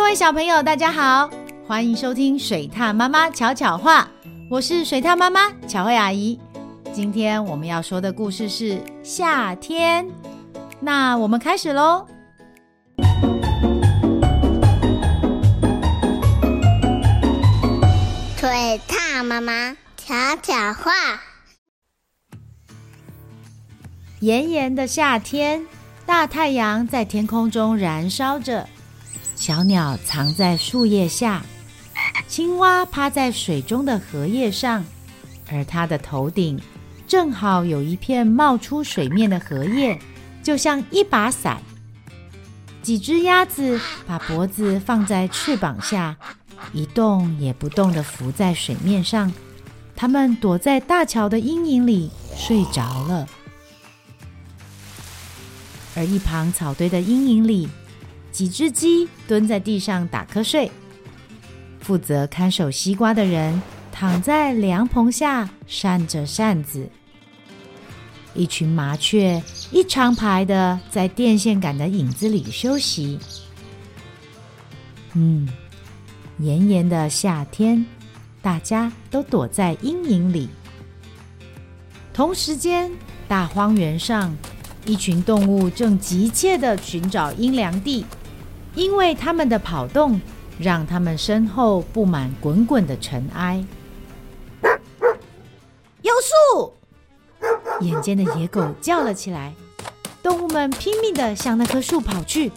[0.00, 1.28] 各位小朋友，大家好，
[1.68, 4.08] 欢迎收听水獭妈妈巧巧话，
[4.50, 6.40] 我是水獭妈妈巧慧阿姨。
[6.90, 10.08] 今天我们要说的故事是夏天，
[10.80, 12.06] 那我们开始喽。
[18.38, 20.90] 水獭妈妈巧巧话，
[24.20, 25.66] 炎炎的夏天，
[26.06, 28.66] 大太阳在天空中燃烧着。
[29.40, 31.42] 小鸟藏在树叶下，
[32.28, 34.84] 青蛙趴在水中的荷叶上，
[35.50, 36.60] 而它的头顶
[37.08, 39.98] 正好有一片冒出水面的荷叶，
[40.42, 41.56] 就像一把伞。
[42.82, 46.14] 几只鸭子把脖子放在翅膀下，
[46.74, 49.32] 一动也不动地浮在水面上。
[49.96, 53.26] 它们躲在大桥的阴影里睡着了，
[55.96, 57.70] 而一旁草堆的阴影里。
[58.32, 60.70] 几只鸡蹲在地上打瞌睡，
[61.80, 63.60] 负责看守西瓜的人
[63.90, 66.88] 躺在凉棚下扇着扇子。
[68.32, 73.18] 一群麻雀一长排的在电线杆的影子里休息。
[75.14, 75.48] 嗯，
[76.38, 77.84] 炎炎的夏天，
[78.40, 80.48] 大家都躲在阴影里。
[82.14, 82.88] 同时间，
[83.26, 84.32] 大荒原上，
[84.86, 88.06] 一群动物正急切地寻找阴凉地。
[88.74, 90.20] 因为他们的跑动，
[90.58, 93.64] 让他们身后布满滚滚的尘埃。
[96.02, 96.74] 有树！
[97.80, 99.54] 眼尖的野狗叫了起来。
[100.22, 102.52] 动物们拼命的向那棵树跑去，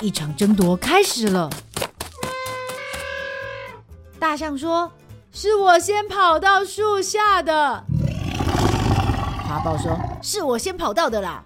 [0.00, 1.50] 一场争夺开始了。
[4.18, 4.92] 大象说
[5.32, 7.84] ：“是我先跑到树下的。”
[9.48, 11.42] 花豹说：“是我先跑到的啦。”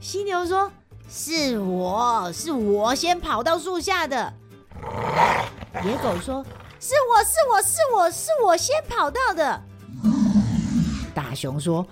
[0.00, 0.70] 犀牛说。
[1.08, 4.32] 是我是我先跑到树下的。
[5.84, 6.44] 野狗说
[6.80, 9.62] ：“是我是我是我是我先跑到的。”
[11.14, 11.86] 大熊说：“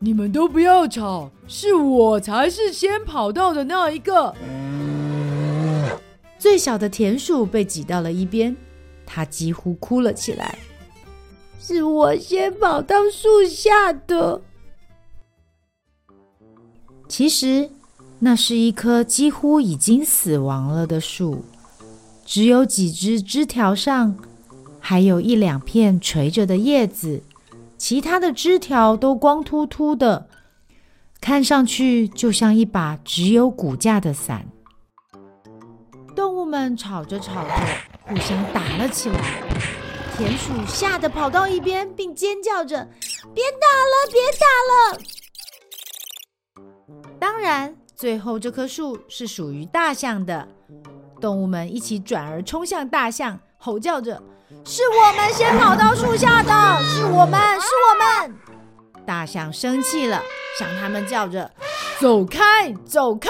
[0.00, 4.34] 你们都不要吵，是我才是先跑到的那一个。”
[6.38, 8.56] 最小的田鼠被挤到了一边，
[9.04, 10.58] 它几乎哭了起来
[11.60, 14.40] ：“是我先跑到树下的。”
[17.06, 17.68] 其实。
[18.24, 21.44] 那是一棵几乎已经死亡了的树，
[22.24, 24.16] 只有几只枝条上
[24.78, 27.24] 还有一两片垂着的叶子，
[27.76, 30.28] 其他的枝条都光秃秃的，
[31.20, 34.46] 看上去就像一把只有骨架的伞。
[36.14, 37.50] 动物们吵着吵着，
[38.02, 39.42] 互相打了起来。
[40.16, 42.88] 田鼠吓得跑到一边，并尖叫着
[43.34, 45.02] ：“别打了，别打了！”
[47.18, 47.76] 当然。
[47.94, 50.48] 最后，这棵树是属于大象的。
[51.20, 54.20] 动物们一起转而冲向大象，吼叫着
[54.64, 58.36] ：“是我们先跑到树下的，是我们，是我们！”
[59.06, 60.20] 大象生气了，
[60.58, 61.48] 向他们叫着
[62.00, 63.28] ：“走开，走开！”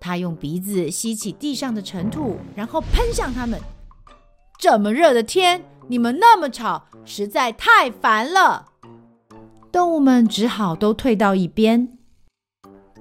[0.00, 3.60] 他用鼻子吸起地上的尘土，然后喷向他们。
[4.58, 8.66] 这么热的天，你们那么吵，实在太烦了。
[9.70, 11.96] 动物们只好都退到一边。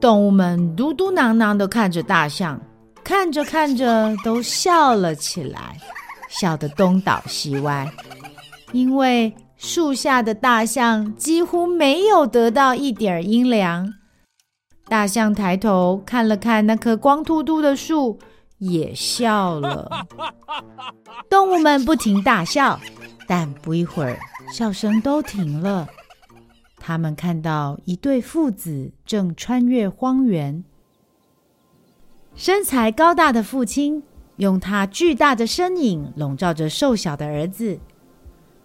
[0.02, 2.60] 动物们嘟嘟囔囔的看着大象，
[3.04, 5.78] 看着看着都笑了起来，
[6.28, 7.88] 笑得东倒西歪，
[8.72, 13.94] 因为树下的大象几乎没有得到一点阴凉。
[14.88, 18.18] 大象抬头看了看那棵光秃秃的树，
[18.58, 19.88] 也笑了。
[21.30, 22.80] 动物们不停大笑，
[23.28, 24.18] 但不一会儿，
[24.52, 25.88] 笑声都停了。
[26.84, 30.64] 他们看到一对父子正穿越荒原，
[32.34, 34.02] 身材高大的父亲
[34.38, 37.78] 用他巨大的身影笼罩着瘦小的儿子。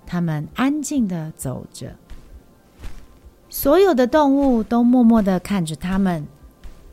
[0.06, 1.97] 他们安静地走着，
[3.50, 6.26] 所有的动物都默默地看着他们。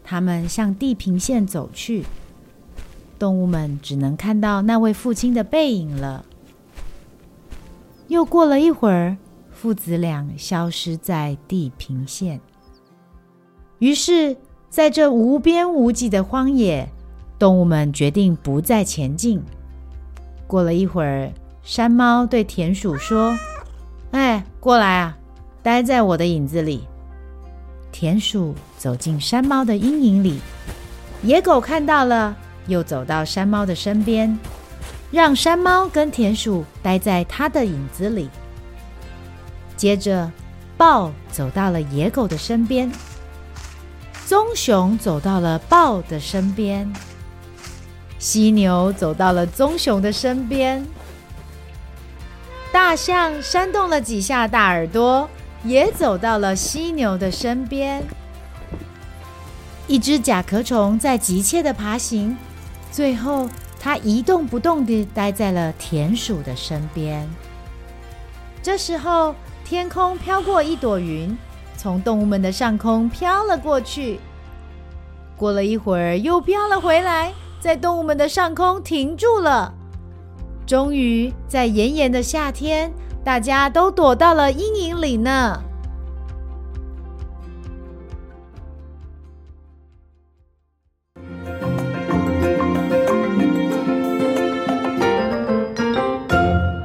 [0.03, 2.03] 他们向地平线走去，
[3.17, 6.25] 动物们只能看到那位父亲的背影了。
[8.09, 9.15] 又过了一会儿。
[9.63, 12.37] 父子俩消失在地平线。
[13.79, 14.35] 于是，
[14.69, 16.85] 在这无边无际的荒野，
[17.39, 19.41] 动物们决定不再前进。
[20.47, 21.31] 过了一会儿，
[21.61, 23.33] 山猫对田鼠说
[24.11, 25.17] ：“哎，过来啊，
[25.61, 26.85] 待在我的影子里。”
[27.89, 30.41] 田鼠走进山猫的阴影里。
[31.21, 32.35] 野狗看到了，
[32.67, 34.37] 又走到山猫的身边，
[35.09, 38.29] 让山猫跟田鼠待在它的影子里。
[39.83, 40.31] 接着，
[40.77, 42.89] 豹走到了野狗的身边，
[44.25, 46.89] 棕熊走到了豹的身边，
[48.17, 50.87] 犀牛走到了棕熊的身边，
[52.71, 55.29] 大象扇动了几下大耳朵，
[55.65, 58.01] 也走到了犀牛的身边。
[59.87, 62.37] 一只甲壳虫在急切的爬行，
[62.89, 63.49] 最后
[63.81, 67.29] 它一动不动地待在了田鼠的身边。
[68.61, 69.35] 这时候，
[69.65, 71.35] 天空飘过一朵云，
[71.77, 74.19] 从动物们的上空飘了过去。
[75.35, 79.73] 过了一会儿，又飘了回来，在动物们的上空停住了。
[80.65, 82.93] 终于，在炎炎的夏天，
[83.23, 85.59] 大家都躲到了阴影里呢。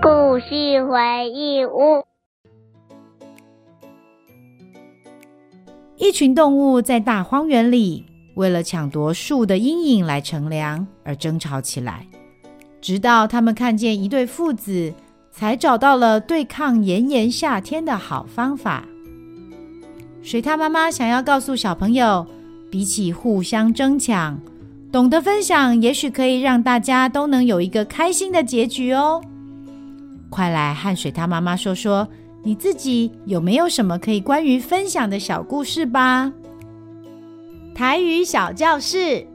[0.00, 2.07] 故事回忆屋。
[5.98, 8.04] 一群动物在大荒原里，
[8.34, 12.06] 为了抢夺树的阴影来乘凉而争吵起来。
[12.80, 14.94] 直到他们看见一对父子，
[15.32, 18.84] 才找到了对抗炎炎夏天的好方法。
[20.22, 22.24] 水獭妈妈想要告诉小朋友，
[22.70, 24.40] 比起互相争抢，
[24.92, 29.20] 懂得分享，也许可以让大家都能有一个开心的结局哦。
[30.30, 32.06] 快来和水獭妈妈说说，
[32.42, 36.32] 你自己有没有什么可以关于分享的小故事吧？
[37.74, 39.26] 台语小教室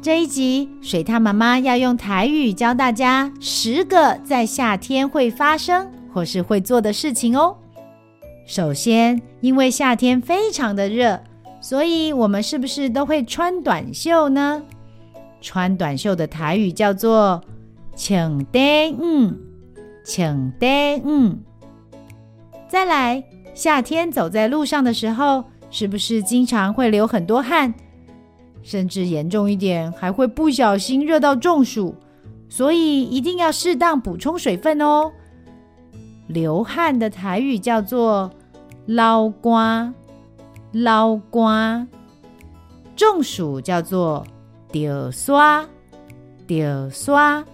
[0.00, 7.56] 这一集，水獭妈妈要用台语教大家十个在夏天会发生或是会做的事情哦。
[8.46, 11.20] 首先，因为夏天非常的热，
[11.60, 14.62] 所以我们是不是都会穿短袖呢？
[15.40, 17.40] 穿短袖的台语叫做
[17.96, 18.62] “穿短
[19.00, 19.38] 嗯”。
[20.04, 21.38] 请得嗯，
[22.72, 23.22] 再来，
[23.52, 27.74] 夏天走在路上的时候，是不是经常会流很多汗，
[28.62, 31.94] 甚至严重一点，还会不小心热到中暑？
[32.48, 35.12] 所以一定要适当补充水分哦。
[36.28, 38.30] 流汗的台语叫做
[38.88, 39.92] “捞瓜”，
[40.72, 41.86] 捞瓜；
[42.96, 44.26] 中暑叫做
[44.72, 45.62] “着刷”，
[46.48, 47.44] 着刷。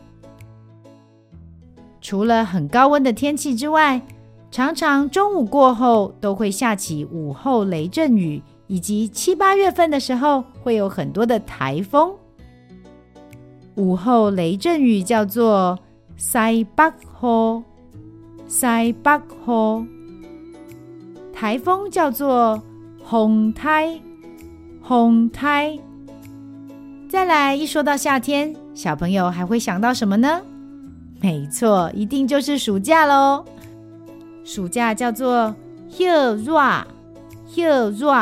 [2.01, 4.01] 除了很高温的天气之外，
[4.51, 12.13] 常常中午过后都会下起午后雷阵雨，以及七八月份的时候会有很多的台风。
[13.77, 15.79] 午后雷阵雨叫做
[16.17, 16.91] 塞北
[17.21, 17.63] 风，
[18.47, 19.87] 塞北风。
[21.33, 22.61] 台风叫做
[23.09, 24.01] 风台，
[24.83, 25.79] 风台。
[27.09, 30.41] 再来，一说到夏天，小朋友还会想到什么呢？
[31.21, 33.45] 没错，一定就是暑假喽。
[34.49, 35.55] 暑假叫做
[35.93, 36.07] “休
[36.37, 36.59] 热”，
[37.47, 38.15] 休热。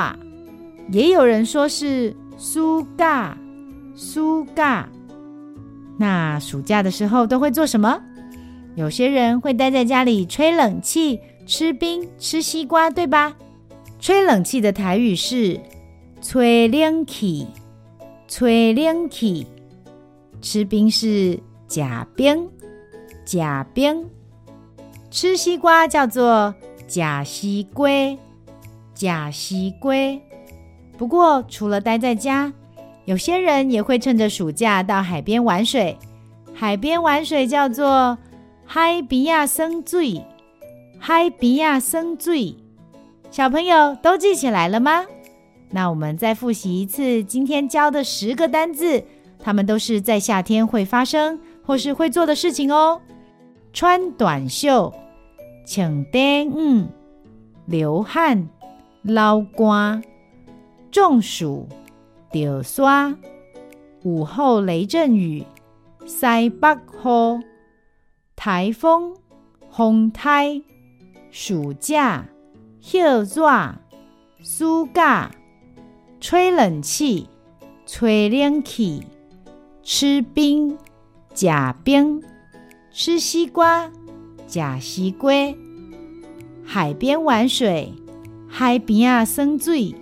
[0.90, 3.38] 也有人说是“暑假”，
[3.94, 4.88] 暑假。
[5.96, 8.00] 那暑假的时候都会做什么？
[8.74, 13.36] 有些人会待在家里吹冷气、吃冰、吃西瓜，对吧？
[14.00, 15.60] 吹冷气的台语是
[16.20, 17.46] “吹冷气”，
[18.26, 19.46] 吹冷气。
[20.42, 21.38] 吃冰是
[21.68, 22.48] “假冰”。
[23.24, 24.04] 假冰，
[25.16, 26.54] 吃西瓜叫做
[26.86, 27.88] 假西瓜，
[28.92, 29.94] 假西瓜。
[30.98, 32.52] 不过，除了待在家，
[33.06, 35.96] 有些人也会趁着暑假到海边玩水。
[36.52, 38.18] 海边玩水叫做
[38.66, 40.22] 嗨比亚森醉，
[40.98, 42.54] 嗨比亚森醉。
[43.30, 45.06] 小朋友都记起来了吗？
[45.70, 49.02] 那我们再复习一次今天教的十个单字，
[49.38, 53.00] 它们都是在夏天会发生或是会做的事情哦。
[53.72, 54.92] 穿短袖，
[55.66, 56.86] 穿短裤，
[57.66, 58.48] 流汗，
[59.02, 60.00] 流汗，
[60.92, 61.68] 中暑，
[62.30, 63.12] 着刷，
[64.04, 65.44] 午后雷阵雨，
[66.06, 67.42] 西北风，
[68.36, 69.16] 台风，
[69.68, 70.62] 风台，
[71.32, 72.28] 暑假，
[72.80, 73.74] 休热，
[74.40, 75.32] 暑假，
[76.20, 77.28] 吹冷气，
[77.84, 79.02] 吹冷气，
[79.82, 80.78] 吃冰，
[81.34, 81.48] 吃
[81.82, 82.22] 冰。
[82.98, 83.92] 吃西瓜，
[84.46, 85.54] 吃西瓜；
[86.64, 87.92] 海边玩水，
[88.48, 89.94] 海边啊耍水。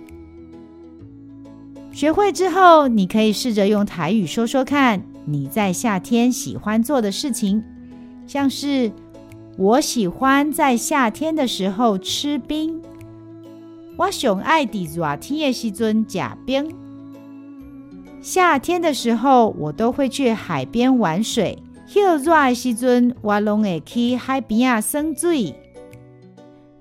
[1.91, 7.63] 学会之后，你可以试着用台语说说看，你在夏天喜欢做的事情，
[8.27, 8.91] 像是
[9.57, 12.81] 我喜欢在夏天的时候吃冰。
[13.97, 16.69] 我上爱在热天的时阵吃冰。
[18.21, 21.57] 夏天的时候，我都会去海边玩水。
[21.87, 25.55] 热的时阵，我拢会去海边啊耍水。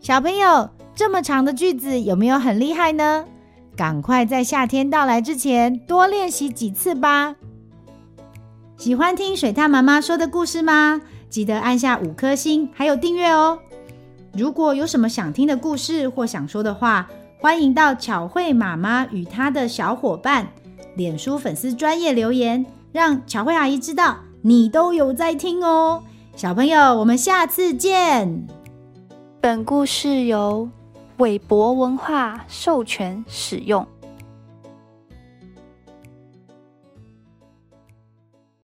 [0.00, 3.25] 小朋友，这么长的句子有没有很厉害呢？
[3.76, 7.37] 赶快在夏天到来之前多练习几次吧。
[8.76, 11.00] 喜欢听水獭妈妈说的故事吗？
[11.28, 13.58] 记得按下五颗星，还有订阅哦。
[14.32, 17.08] 如果有什么想听的故事或想说的话，
[17.40, 20.49] 欢迎到巧慧妈妈与她的小伙伴
[20.96, 26.02] 脸书粉丝专业留言，让巧慧阿姨知道你都有在听哦。
[26.36, 28.46] 小朋友，我们下次见。
[29.40, 30.68] 本故事由
[31.16, 33.86] 韦博文化授权使用。